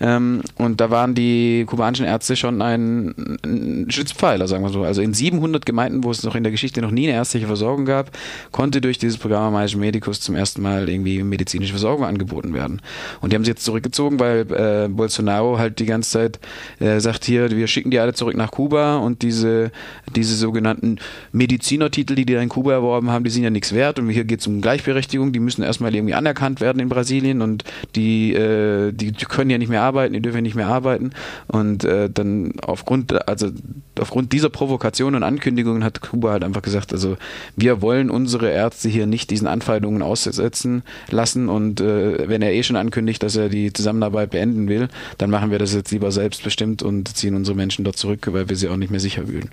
Ähm, 0.01 0.43
und 0.57 0.81
da 0.81 0.91
waren 0.91 1.15
die 1.15 1.65
kubanischen 1.67 2.07
Ärzte 2.07 2.37
schon 2.37 2.63
ein, 2.63 3.39
ein 3.45 3.87
Schützpfeiler, 3.91 4.47
sagen 4.49 4.63
wir 4.63 4.71
so. 4.71 4.85
Also 4.85 5.03
in 5.03 5.15
700 5.15 5.67
Gemeinden, 5.67 6.05
wo 6.05 6.11
es 6.11 6.23
noch 6.23 6.35
in 6.35 6.45
der 6.45 6.53
Geschichte 6.53 6.81
noch 6.81 6.91
nie 6.91 7.09
eine 7.09 7.17
ärztliche 7.17 7.47
Versorgung 7.47 7.85
gab, 7.85 8.11
konnte 8.53 8.81
durch 8.81 8.99
dieses 8.99 9.19
Programm 9.19 9.53
Magischen 9.53 9.81
Medicus 9.81 10.21
zum 10.21 10.35
ersten 10.35 10.63
Mal 10.63 10.89
irgendwie 10.89 11.23
medizinische 11.23 11.73
Versorgung 11.73 12.05
angeboten 12.05 12.55
werden. 12.55 12.81
Und 13.21 13.33
die 13.33 13.37
haben 13.37 13.45
sie 13.45 13.51
jetzt 13.51 13.65
zurückgezogen, 13.65 14.21
weil 14.21 14.47
äh, 14.53 14.89
Bolsonaro 14.89 15.56
halt 15.59 15.79
die 15.79 15.87
ganze 15.87 16.11
Zeit 16.11 16.41
äh, 16.81 17.01
sagt 17.01 17.25
hier, 17.25 17.51
wir 17.51 17.67
schicken 17.67 17.91
die 17.91 17.99
alle 17.99 18.13
zurück 18.13 18.37
nach 18.37 18.51
Kuba 18.51 18.97
und 18.97 19.23
diese, 19.23 19.71
diese 20.15 20.35
sogenannten 20.35 20.99
Medizinertitel, 21.33 22.15
die 22.15 22.27
die 22.27 22.35
da 22.35 22.41
in 22.41 22.49
Kuba 22.49 22.73
erworben 22.73 23.11
haben, 23.11 23.25
die 23.25 23.31
sind 23.31 23.45
ja 23.45 23.51
nichts 23.51 23.73
wert. 23.73 23.99
Und 23.99 24.11
hier 24.11 24.25
geht 24.25 24.41
es 24.41 24.47
um 24.47 24.61
Gleichberechtigung, 24.61 25.33
die 25.33 25.41
müssen 25.41 25.63
erstmal 25.63 25.95
irgendwie 25.95 26.15
anerkannt 26.15 26.61
werden 26.61 26.81
in 26.81 26.89
Brasilien 26.89 27.41
und 27.41 27.65
die, 27.95 28.35
äh, 28.35 28.93
die, 28.93 29.13
die 29.13 29.25
können 29.25 29.51
ja 29.51 29.59
nicht 29.59 29.69
mehr 29.69 29.83
arbeiten, 29.83 30.13
die 30.15 30.21
dürfen 30.21 30.37
ja 30.37 30.43
nicht 30.43 30.57
mehr 30.57 30.69
arbeiten. 30.69 31.13
Und 31.47 31.85
äh, 31.85 32.11
dann 32.11 32.53
aufgrund, 32.61 33.29
also 33.29 33.51
aufgrund 33.99 34.33
dieser 34.33 34.51
Provokation 34.51 35.15
und 35.15 35.23
Ankündigungen 35.23 35.85
hat 35.85 36.03
Kuba 36.03 36.33
halt 36.33 36.45
einfach 36.45 36.63
gesagt, 36.63 36.93
also 36.93 37.17
wir 37.57 37.81
wollen 37.81 38.11
unsere 38.11 38.51
Ärzte 38.51 38.89
hier 38.89 39.07
nicht 39.07 39.31
diesen 39.31 39.47
Anfeindungen 39.47 40.03
aussetzen 40.03 40.83
lassen. 41.11 41.49
Und 41.49 41.81
äh, 41.81 42.29
wenn 42.29 42.43
er 42.43 42.53
eh 42.53 42.63
schon 42.63 42.77
ankündigt, 42.77 43.23
dass 43.23 43.37
er 43.37 43.49
die 43.49 43.73
Zusammenarbeit 43.73 44.31
beenden 44.31 44.69
will, 44.69 44.89
dann 45.19 45.31
machen 45.31 45.46
wir 45.51 45.59
das 45.59 45.75
jetzt 45.75 45.91
lieber 45.91 46.13
selbstbestimmt 46.13 46.83
und 46.83 47.17
ziehen 47.17 47.35
unsere 47.35 47.57
Menschen 47.57 47.85
dort 47.85 47.97
zurück, 47.97 48.29
weil 48.31 48.49
wir 48.49 48.57
sie 48.57 48.69
auch 48.69 48.77
nicht 48.77 48.91
mehr 48.91 49.01
sicher 49.01 49.27
fühlen. 49.27 49.51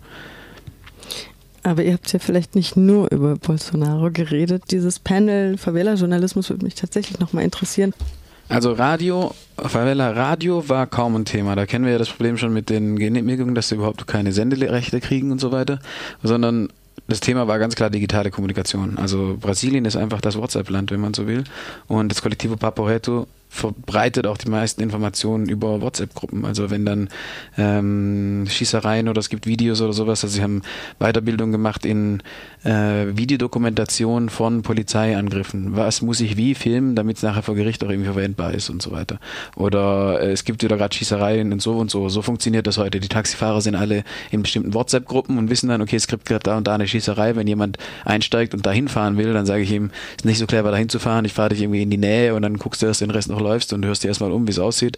Aber 1.64 1.84
ihr 1.84 1.94
habt 1.94 2.12
ja 2.12 2.20
vielleicht 2.20 2.56
nicht 2.56 2.76
nur 2.76 3.10
über 3.12 3.36
Bolsonaro 3.36 4.12
geredet. 4.12 4.64
Dieses 4.72 5.00
Panel 5.00 5.58
Favela-Journalismus 5.58 6.50
würde 6.50 6.66
mich 6.66 6.76
tatsächlich 6.76 7.20
nochmal 7.20 7.46
interessieren. 7.46 7.94
Also 8.50 8.74
Radio, 8.74 9.34
Favela 9.58 10.12
Radio 10.12 10.68
war 10.68 10.86
kaum 10.88 11.16
ein 11.16 11.26
Thema. 11.26 11.56
Da 11.56 11.66
kennen 11.66 11.86
wir 11.86 11.94
ja 11.94 11.98
das 11.98 12.10
Problem 12.10 12.38
schon 12.38 12.54
mit 12.54 12.70
den 12.70 13.00
Genehmigungen, 13.00 13.56
dass 13.56 13.70
sie 13.70 13.76
überhaupt 13.76 14.06
keine 14.06 14.34
Senderechte 14.34 15.00
kriegen 15.00 15.32
und 15.32 15.40
so 15.40 15.54
weiter, 15.54 15.80
sondern 16.22 16.68
das 17.08 17.22
Thema 17.22 17.48
war 17.48 17.60
ganz 17.60 17.76
klar 17.76 17.90
digitale 17.90 18.32
Kommunikation. 18.32 18.98
Also 18.98 19.38
Brasilien 19.40 19.86
ist 19.86 19.96
einfach 19.96 20.22
das 20.22 20.38
WhatsApp-Land, 20.38 20.92
wenn 20.92 21.02
man 21.02 21.14
so 21.14 21.28
will. 21.28 21.44
Und 21.88 22.10
das 22.10 22.22
Kollektivo 22.22 22.56
Papo 22.58 22.86
Reto 22.86 23.28
verbreitet 23.54 24.26
auch 24.26 24.38
die 24.38 24.50
meisten 24.50 24.82
Informationen 24.82 25.48
über 25.48 25.80
WhatsApp-Gruppen. 25.80 26.44
Also 26.44 26.72
wenn 26.72 26.86
dann 26.86 27.10
ähm, 27.56 28.46
Schießereien 28.50 29.08
oder 29.08 29.20
es 29.20 29.30
gibt 29.30 29.46
Videos 29.46 29.80
oder 29.80 29.94
sowas, 29.94 30.24
also 30.24 30.36
sie 30.36 30.42
haben 30.42 30.64
Weiterbildung 31.00 31.52
gemacht 31.52 31.86
in 31.86 32.24
äh, 32.64 33.06
Videodokumentation 33.16 34.30
von 34.30 34.64
Polizeiangriffen. 34.64 35.76
Was 35.76 36.02
muss 36.02 36.20
ich 36.20 36.36
wie 36.36 36.56
filmen, 36.56 36.96
damit 36.96 37.18
es 37.18 37.24
nachher 37.24 37.44
vor 37.44 37.54
Gericht 37.54 37.84
auch 37.84 37.90
irgendwie 37.90 38.12
verwendbar 38.12 38.56
ist 38.56 38.72
und 38.72 38.82
so 38.82 38.92
weiter. 38.92 39.20
Oder 39.56 40.20
äh, 40.22 40.32
es 40.32 40.46
gibt 40.46 40.64
wieder 40.64 40.78
gerade 40.78 40.96
Schießereien 40.96 41.54
und 41.54 41.62
so 41.62 41.78
und 41.78 41.92
so. 41.92 42.10
So 42.10 42.24
funktioniert 42.24 42.66
das 42.66 42.80
heute. 42.80 43.00
Die 43.00 43.08
Taxifahrer 43.08 43.62
sind 43.62 43.76
alle 43.76 44.04
in 44.32 44.42
bestimmten 44.42 44.74
WhatsApp-Gruppen 44.74 45.38
und 45.38 45.52
wissen 45.52 45.70
dann, 45.70 45.82
okay, 45.82 45.96
es 45.96 46.08
gibt 46.08 46.26
gerade 46.26 46.44
da 46.44 46.58
und 46.58 46.66
da 46.66 46.74
eine 46.74 46.88
Schießerei. 46.88 47.36
Wenn 47.36 47.46
jemand 47.46 47.78
einsteigt 48.04 48.56
und 48.56 48.66
dahin 48.66 48.88
fahren 48.88 49.18
will, 49.18 49.32
dann 49.32 49.46
sage 49.46 49.62
ich 49.62 49.72
ihm, 49.72 49.92
ist 50.18 50.26
nicht 50.26 50.40
so 50.40 50.48
clever 50.48 50.72
dahin 50.72 50.90
zu 50.90 50.98
fahren, 50.98 51.24
ich 51.26 51.34
fahre 51.34 51.50
dich 51.50 51.62
irgendwie 51.62 51.84
in 51.84 51.92
die 51.92 51.98
Nähe 51.98 52.34
und 52.34 52.42
dann 52.42 52.58
guckst 52.58 52.82
du 52.82 52.88
erst 52.88 53.02
den 53.02 53.12
Rest 53.12 53.30
noch 53.30 53.43
läufst 53.44 53.74
und 53.74 53.86
hörst 53.86 54.04
dir 54.04 54.08
erstmal 54.08 54.32
um, 54.32 54.48
wie 54.48 54.52
es 54.52 54.60
aussieht. 54.60 54.98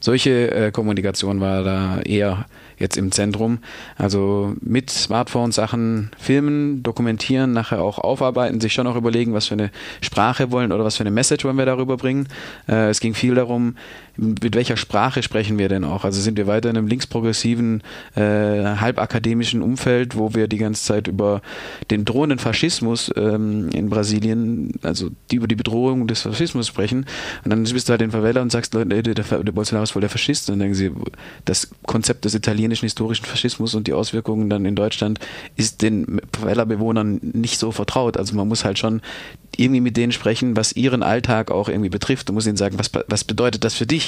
Solche 0.00 0.50
äh, 0.50 0.70
Kommunikation 0.70 1.40
war 1.40 1.62
da 1.62 2.00
eher 2.00 2.46
jetzt 2.78 2.96
im 2.96 3.12
Zentrum. 3.12 3.58
Also 3.96 4.54
mit 4.60 4.90
Smartphone 4.90 5.52
Sachen 5.52 6.10
filmen, 6.18 6.82
dokumentieren, 6.82 7.52
nachher 7.52 7.80
auch 7.80 7.98
aufarbeiten, 7.98 8.60
sich 8.60 8.72
schon 8.72 8.86
auch 8.86 8.96
überlegen, 8.96 9.32
was 9.32 9.46
für 9.46 9.54
eine 9.54 9.70
Sprache 10.00 10.50
wollen 10.50 10.72
oder 10.72 10.84
was 10.84 10.96
für 10.96 11.02
eine 11.02 11.10
Message 11.10 11.44
wollen 11.44 11.56
wir 11.56 11.66
darüber 11.66 11.96
bringen. 11.96 12.28
Äh, 12.68 12.90
es 12.90 13.00
ging 13.00 13.14
viel 13.14 13.34
darum, 13.34 13.76
mit 14.16 14.54
welcher 14.54 14.76
Sprache 14.76 15.22
sprechen 15.22 15.58
wir 15.58 15.68
denn 15.68 15.84
auch? 15.84 16.04
Also 16.04 16.20
sind 16.20 16.36
wir 16.36 16.46
weiter 16.46 16.70
in 16.70 16.76
einem 16.76 16.86
linksprogressiven, 16.86 17.82
äh, 18.14 18.20
halbakademischen 18.20 19.62
Umfeld, 19.62 20.16
wo 20.16 20.34
wir 20.34 20.48
die 20.48 20.58
ganze 20.58 20.84
Zeit 20.84 21.08
über 21.08 21.42
den 21.90 22.04
drohenden 22.04 22.38
Faschismus 22.38 23.10
ähm, 23.16 23.70
in 23.70 23.90
Brasilien, 23.90 24.74
also 24.82 25.10
die, 25.30 25.36
über 25.36 25.48
die 25.48 25.56
Bedrohung 25.56 26.06
des 26.06 26.22
Faschismus 26.22 26.68
sprechen. 26.68 27.06
Und 27.44 27.50
dann 27.50 27.64
bist 27.64 27.88
du 27.88 27.90
halt 27.90 28.02
in 28.02 28.12
Favela 28.12 28.40
und 28.42 28.52
sagst, 28.52 28.74
Leute, 28.74 29.02
der, 29.02 29.14
der 29.14 29.52
Bolsonaro 29.52 29.84
ist 29.84 29.90
voll 29.92 30.00
der 30.00 30.10
Faschist. 30.10 30.48
Und 30.48 30.54
dann 30.54 30.60
denken 30.60 30.74
sie, 30.74 30.90
das 31.44 31.70
Konzept 31.86 32.24
des 32.24 32.34
italienischen 32.34 32.86
historischen 32.86 33.24
Faschismus 33.24 33.74
und 33.74 33.86
die 33.86 33.92
Auswirkungen 33.92 34.48
dann 34.48 34.64
in 34.64 34.76
Deutschland 34.76 35.18
ist 35.56 35.82
den 35.82 36.20
Favela-Bewohnern 36.36 37.20
nicht 37.22 37.58
so 37.58 37.72
vertraut. 37.72 38.16
Also 38.16 38.36
man 38.36 38.48
muss 38.48 38.64
halt 38.64 38.78
schon 38.78 39.02
irgendwie 39.56 39.80
mit 39.80 39.96
denen 39.96 40.12
sprechen, 40.12 40.56
was 40.56 40.72
ihren 40.72 41.02
Alltag 41.02 41.50
auch 41.50 41.68
irgendwie 41.68 41.88
betrifft. 41.88 42.28
Du 42.28 42.32
musst 42.32 42.46
ihnen 42.46 42.56
sagen, 42.56 42.78
was, 42.78 42.90
was 43.08 43.24
bedeutet 43.24 43.64
das 43.64 43.74
für 43.74 43.86
dich? 43.86 44.03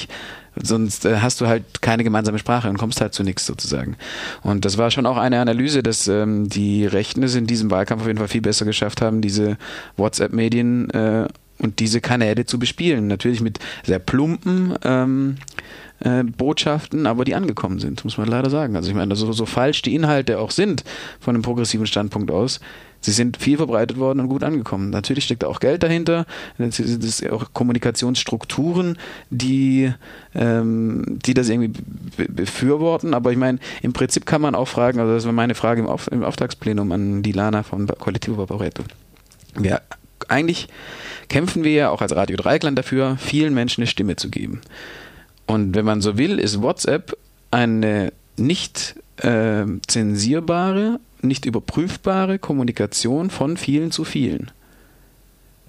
Sonst 0.62 1.04
äh, 1.04 1.18
hast 1.18 1.40
du 1.40 1.46
halt 1.46 1.82
keine 1.82 2.02
gemeinsame 2.02 2.38
Sprache 2.38 2.68
und 2.68 2.78
kommst 2.78 3.00
halt 3.00 3.12
zu 3.12 3.22
nichts 3.22 3.44
sozusagen. 3.44 3.96
Und 4.42 4.64
das 4.64 4.78
war 4.78 4.90
schon 4.90 5.06
auch 5.06 5.18
eine 5.18 5.40
Analyse, 5.40 5.82
dass 5.82 6.08
ähm, 6.08 6.48
die 6.48 6.86
Rechten 6.86 7.22
es 7.22 7.34
in 7.34 7.46
diesem 7.46 7.70
Wahlkampf 7.70 8.02
auf 8.02 8.06
jeden 8.06 8.18
Fall 8.18 8.28
viel 8.28 8.40
besser 8.40 8.64
geschafft 8.64 9.02
haben, 9.02 9.20
diese 9.20 9.58
WhatsApp-Medien 9.96 10.90
äh, 10.90 11.28
und 11.58 11.78
diese 11.78 12.00
Kanäle 12.00 12.46
zu 12.46 12.58
bespielen. 12.58 13.06
Natürlich 13.06 13.40
mit 13.40 13.58
sehr 13.84 13.98
plumpen 13.98 14.76
ähm, 14.82 15.36
äh, 16.00 16.24
Botschaften, 16.24 17.06
aber 17.06 17.24
die 17.24 17.34
angekommen 17.34 17.78
sind, 17.78 18.04
muss 18.04 18.18
man 18.18 18.28
leider 18.28 18.50
sagen. 18.50 18.76
Also 18.76 18.88
ich 18.88 18.94
meine, 18.94 19.14
so, 19.14 19.32
so 19.32 19.46
falsch 19.46 19.82
die 19.82 19.94
Inhalte 19.94 20.38
auch 20.38 20.50
sind 20.50 20.84
von 21.20 21.34
einem 21.34 21.42
progressiven 21.42 21.86
Standpunkt 21.86 22.30
aus, 22.30 22.60
sie 23.00 23.12
sind 23.12 23.36
viel 23.36 23.56
verbreitet 23.56 23.98
worden 23.98 24.20
und 24.20 24.28
gut 24.28 24.42
angekommen. 24.42 24.90
Natürlich 24.90 25.24
steckt 25.24 25.42
da 25.42 25.46
auch 25.46 25.60
Geld 25.60 25.82
dahinter, 25.82 26.26
das 26.58 26.76
sind 26.76 27.30
auch 27.30 27.52
Kommunikationsstrukturen, 27.52 28.98
die, 29.30 29.92
ähm, 30.34 31.18
die 31.24 31.34
das 31.34 31.48
irgendwie 31.48 31.80
befürworten. 32.28 33.14
Aber 33.14 33.30
ich 33.32 33.38
meine, 33.38 33.58
im 33.82 33.92
Prinzip 33.92 34.26
kann 34.26 34.40
man 34.40 34.54
auch 34.54 34.68
fragen, 34.68 35.00
also 35.00 35.14
das 35.14 35.24
war 35.24 35.32
meine 35.32 35.54
Frage 35.54 35.80
im, 35.80 35.86
Auf, 35.86 36.10
im 36.10 36.24
Auftragsplenum 36.24 36.92
an 36.92 37.22
die 37.22 37.32
Lana 37.32 37.62
von 37.62 37.86
Colectivo 37.86 38.36
Barbaretto. 38.36 38.82
Ja, 39.60 39.80
eigentlich 40.28 40.68
kämpfen 41.28 41.64
wir 41.64 41.72
ja 41.72 41.90
auch 41.90 42.02
als 42.02 42.14
Radio 42.14 42.36
Dreikland 42.36 42.78
dafür, 42.78 43.16
vielen 43.18 43.54
Menschen 43.54 43.82
eine 43.82 43.88
Stimme 43.88 44.16
zu 44.16 44.30
geben. 44.30 44.60
Und 45.46 45.74
wenn 45.74 45.84
man 45.84 46.00
so 46.00 46.18
will, 46.18 46.38
ist 46.38 46.62
WhatsApp 46.62 47.16
eine 47.50 48.12
nicht 48.36 48.96
äh, 49.18 49.64
zensierbare, 49.86 51.00
nicht 51.22 51.44
überprüfbare 51.46 52.38
Kommunikation 52.38 53.30
von 53.30 53.56
vielen 53.56 53.90
zu 53.90 54.04
vielen. 54.04 54.50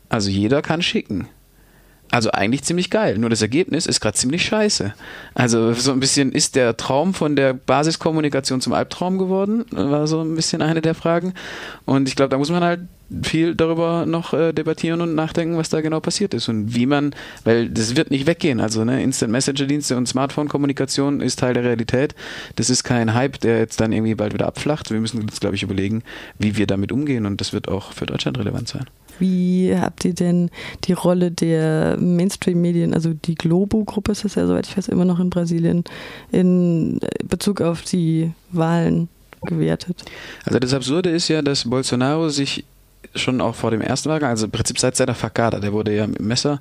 Also 0.09 0.29
jeder 0.29 0.61
kann 0.61 0.81
schicken. 0.81 1.27
Also 2.09 2.31
eigentlich 2.31 2.63
ziemlich 2.63 2.89
geil, 2.89 3.17
nur 3.17 3.29
das 3.29 3.41
Ergebnis 3.41 3.85
ist 3.85 3.99
gerade 3.99 4.17
ziemlich 4.17 4.45
scheiße. 4.45 4.93
Also 5.33 5.73
so 5.73 5.91
ein 5.91 5.99
bisschen 5.99 6.31
ist 6.31 6.55
der 6.55 6.77
Traum 6.77 7.13
von 7.13 7.35
der 7.35 7.53
Basiskommunikation 7.53 8.61
zum 8.61 8.73
Albtraum 8.73 9.17
geworden, 9.17 9.65
war 9.71 10.07
so 10.07 10.21
ein 10.21 10.35
bisschen 10.35 10.61
eine 10.61 10.81
der 10.81 10.95
Fragen. 10.95 11.33
Und 11.85 12.07
ich 12.07 12.15
glaube, 12.15 12.29
da 12.29 12.37
muss 12.37 12.49
man 12.49 12.63
halt 12.63 12.79
viel 13.23 13.55
darüber 13.55 14.05
noch 14.05 14.33
äh, 14.33 14.53
debattieren 14.53 15.01
und 15.01 15.15
nachdenken, 15.15 15.57
was 15.57 15.69
da 15.69 15.81
genau 15.81 15.99
passiert 15.99 16.33
ist 16.33 16.49
und 16.49 16.75
wie 16.75 16.85
man, 16.85 17.13
weil 17.43 17.69
das 17.69 17.95
wird 17.95 18.11
nicht 18.11 18.25
weggehen. 18.25 18.59
Also 18.59 18.83
ne, 18.83 19.01
Instant 19.01 19.31
Messenger 19.31 19.65
Dienste 19.65 19.95
und 19.97 20.07
Smartphone 20.07 20.49
Kommunikation 20.49 21.21
ist 21.21 21.39
Teil 21.39 21.53
der 21.53 21.63
Realität. 21.63 22.15
Das 22.55 22.69
ist 22.69 22.83
kein 22.83 23.13
Hype, 23.13 23.39
der 23.39 23.59
jetzt 23.59 23.79
dann 23.79 23.91
irgendwie 23.91 24.15
bald 24.15 24.33
wieder 24.33 24.47
abflacht. 24.47 24.91
Wir 24.91 24.99
müssen 24.99 25.21
uns, 25.21 25.39
glaube 25.39 25.55
ich, 25.55 25.63
überlegen, 25.63 26.03
wie 26.37 26.57
wir 26.57 26.67
damit 26.67 26.91
umgehen 26.91 27.25
und 27.25 27.39
das 27.39 27.53
wird 27.53 27.67
auch 27.69 27.93
für 27.93 28.05
Deutschland 28.05 28.37
relevant 28.37 28.67
sein. 28.67 28.85
Wie 29.19 29.75
habt 29.75 30.05
ihr 30.05 30.13
denn 30.13 30.49
die 30.85 30.93
Rolle 30.93 31.31
der 31.31 31.97
Mainstream-Medien, 31.99 32.93
also 32.93 33.13
die 33.13 33.35
Globo-Gruppe 33.35 34.11
ist 34.11 34.25
das 34.25 34.35
ja, 34.35 34.47
soweit 34.47 34.67
ich 34.67 34.77
weiß, 34.77 34.87
immer 34.87 35.05
noch 35.05 35.19
in 35.19 35.29
Brasilien, 35.29 35.83
in 36.31 36.99
Bezug 37.27 37.61
auf 37.61 37.83
die 37.83 38.31
Wahlen 38.51 39.09
gewertet? 39.43 40.03
Also 40.45 40.59
das 40.59 40.73
Absurde 40.73 41.09
ist 41.09 41.27
ja, 41.27 41.41
dass 41.41 41.69
Bolsonaro 41.69 42.29
sich 42.29 42.65
schon 43.15 43.41
auch 43.41 43.55
vor 43.55 43.71
dem 43.71 43.81
ersten 43.81 44.09
Wahlgang, 44.09 44.31
also 44.31 44.45
im 44.45 44.51
Prinzip 44.51 44.79
seit 44.79 44.95
seiner 44.95 45.15
Fakada, 45.15 45.59
der 45.59 45.73
wurde 45.73 45.95
ja 45.95 46.07
mit 46.07 46.19
dem 46.19 46.27
Messer 46.27 46.59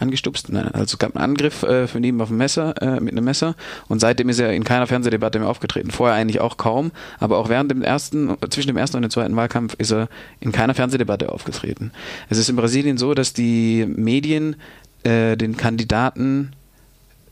angestupst. 0.00 0.52
Also 0.52 0.94
es 0.94 0.98
gab 0.98 1.16
einen 1.16 1.24
Angriff 1.24 1.62
äh, 1.62 1.86
von 1.86 2.02
ihm 2.02 2.20
auf 2.20 2.28
dem 2.28 2.38
Messer, 2.38 2.80
äh, 2.80 3.00
mit 3.00 3.12
einem 3.12 3.24
Messer 3.24 3.54
und 3.88 4.00
seitdem 4.00 4.28
ist 4.28 4.38
er 4.38 4.52
in 4.52 4.64
keiner 4.64 4.86
Fernsehdebatte 4.86 5.38
mehr 5.38 5.48
aufgetreten. 5.48 5.90
Vorher 5.90 6.16
eigentlich 6.16 6.40
auch 6.40 6.56
kaum, 6.56 6.92
aber 7.18 7.38
auch 7.38 7.48
während 7.48 7.70
dem 7.70 7.82
ersten, 7.82 8.36
zwischen 8.50 8.68
dem 8.68 8.76
ersten 8.76 8.96
und 8.96 9.02
dem 9.02 9.10
zweiten 9.10 9.36
Wahlkampf 9.36 9.74
ist 9.78 9.92
er 9.92 10.08
in 10.40 10.52
keiner 10.52 10.74
Fernsehdebatte 10.74 11.30
aufgetreten. 11.30 11.92
Es 12.28 12.38
ist 12.38 12.48
in 12.48 12.56
Brasilien 12.56 12.98
so, 12.98 13.14
dass 13.14 13.32
die 13.32 13.86
Medien 13.86 14.56
äh, 15.02 15.36
den 15.36 15.56
Kandidaten 15.56 16.52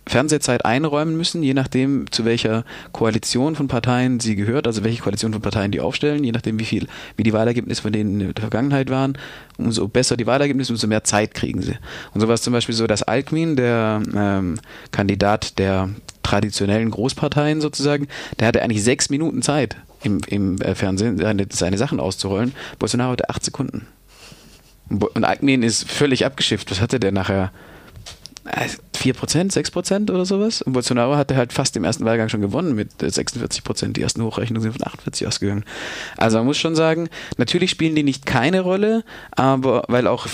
Fernsehzeit 0.09 0.65
einräumen 0.65 1.17
müssen, 1.17 1.43
je 1.43 1.55
nachdem, 1.55 2.11
zu 2.11 2.25
welcher 2.25 2.65
Koalition 2.93 3.55
von 3.55 3.69
Parteien 3.69 4.21
sie 4.21 4.37
gehört, 4.37 4.67
also 4.67 4.83
welche 4.83 5.03
Koalition 5.03 5.33
von 5.33 5.43
Parteien 5.43 5.71
die 5.71 5.81
aufstellen, 5.81 6.25
je 6.25 6.33
nachdem, 6.33 6.59
wie 6.59 6.65
viel, 6.65 6.89
wie 7.17 7.23
die 7.23 7.33
Wahlergebnisse 7.33 7.83
von 7.83 7.93
denen 7.93 8.21
in 8.21 8.35
der 8.35 8.41
Vergangenheit 8.41 8.91
waren. 8.91 9.17
Umso 9.59 9.87
besser 9.89 10.17
die 10.17 10.27
Wahlergebnisse, 10.27 10.73
umso 10.73 10.87
mehr 10.87 11.05
Zeit 11.05 11.35
kriegen 11.35 11.63
sie. 11.63 11.77
Und 12.15 12.21
so 12.21 12.29
war 12.29 12.35
es 12.35 12.43
zum 12.43 12.53
Beispiel 12.53 12.75
so, 12.75 12.87
dass 12.87 13.03
Alckmin, 13.03 13.57
der 13.57 14.03
ähm, 14.15 14.59
Kandidat 14.91 15.59
der 15.59 15.91
traditionellen 16.23 16.91
Großparteien 16.91 17.61
sozusagen, 17.61 18.09
der 18.39 18.49
hatte 18.49 18.63
eigentlich 18.63 18.85
sechs 18.85 19.11
Minuten 19.11 19.43
Zeit 19.43 19.77
im, 20.03 20.21
im 20.27 20.61
äh, 20.61 20.75
Fernsehen, 20.75 21.19
seine, 21.19 21.47
seine 21.51 21.79
Sachen 21.79 22.01
auszurollen. 22.01 22.53
Bolsonaro 22.79 23.13
hatte 23.13 23.31
acht 23.31 23.45
Sekunden. 23.45 23.87
Und 24.89 25.25
Alckmin 25.25 25.63
ist 25.63 25.91
völlig 25.91 26.25
abgeschifft. 26.25 26.71
Was 26.71 26.81
hatte 26.81 26.99
der 26.99 27.13
nachher? 27.13 27.53
4 28.99 29.15
Prozent, 29.15 29.53
6 29.53 29.71
Prozent 29.71 30.11
oder 30.11 30.25
sowas. 30.25 30.63
Und 30.63 30.73
Bolsonaro 30.73 31.17
hatte 31.17 31.37
halt 31.37 31.53
fast 31.53 31.77
im 31.77 31.85
ersten 31.85 32.05
Wahlgang 32.05 32.29
schon 32.29 32.41
gewonnen 32.41 32.75
mit 32.75 32.91
46 33.01 33.63
Prozent. 33.65 33.97
Die 33.97 34.03
ersten 34.03 34.23
Hochrechnungen 34.23 34.63
sind 34.63 34.73
von 34.73 34.87
48 34.87 35.27
ausgegangen. 35.27 35.65
Also 36.17 36.39
man 36.39 36.47
muss 36.47 36.59
schon 36.59 36.75
sagen, 36.75 37.09
natürlich 37.37 37.71
spielen 37.71 37.95
die 37.95 38.03
nicht 38.03 38.27
keine 38.27 38.61
Rolle, 38.61 39.05
aber 39.31 39.85
weil 39.89 40.07
auch, 40.07 40.27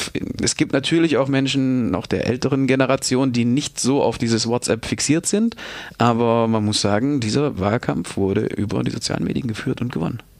es 0.43 0.57
gibt 0.57 0.73
natürlich 0.73 1.17
auch 1.19 1.29
Menschen, 1.29 1.95
auch 1.95 2.07
der 2.07 2.27
älteren 2.27 2.67
Generation, 2.67 3.33
die 3.33 3.45
nicht 3.45 3.79
so 3.79 4.03
auf 4.03 4.19
dieses 4.19 4.47
WhatsApp 4.47 4.87
fixiert 4.87 5.27
sind. 5.27 5.57
Aber 5.99 6.49
man 6.49 6.65
muss 6.65 6.81
sagen, 6.81 7.21
dieser 7.21 7.59
Wahlkampf 7.59 8.17
wurde 8.17 8.47
über 8.47 8.83
die 8.83 8.91
sozialen 8.91 9.25
Medien 9.25 9.47
geführt 9.47 9.81
und 9.81 9.93
gewonnen. 9.93 10.23